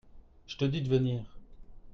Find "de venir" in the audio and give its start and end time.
0.81-1.21